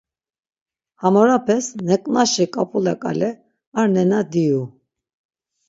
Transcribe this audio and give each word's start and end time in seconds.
Hamorapes 1.01 1.65
neǩnaşi 1.87 2.45
ǩap̌ula 2.53 2.95
ǩale 3.01 3.29
ar 3.79 3.87
nena 3.95 4.19
diyu. 4.31 4.63